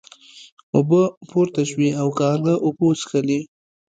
[0.75, 3.39] اوبه پورته شوې او کارغه اوبه وڅښلې.